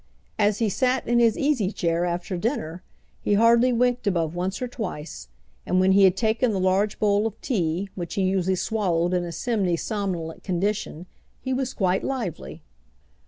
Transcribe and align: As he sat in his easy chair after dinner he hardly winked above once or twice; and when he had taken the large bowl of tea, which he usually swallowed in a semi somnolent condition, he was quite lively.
As 0.39 0.57
he 0.57 0.67
sat 0.67 1.07
in 1.07 1.19
his 1.19 1.37
easy 1.37 1.71
chair 1.71 2.05
after 2.05 2.35
dinner 2.35 2.81
he 3.21 3.35
hardly 3.35 3.71
winked 3.71 4.07
above 4.07 4.33
once 4.33 4.59
or 4.59 4.67
twice; 4.67 5.27
and 5.63 5.79
when 5.79 5.91
he 5.91 6.05
had 6.05 6.17
taken 6.17 6.53
the 6.53 6.59
large 6.59 6.97
bowl 6.97 7.27
of 7.27 7.39
tea, 7.39 7.87
which 7.93 8.15
he 8.15 8.23
usually 8.23 8.55
swallowed 8.55 9.13
in 9.13 9.23
a 9.23 9.31
semi 9.31 9.75
somnolent 9.77 10.43
condition, 10.43 11.05
he 11.39 11.53
was 11.53 11.75
quite 11.75 12.03
lively. 12.03 12.63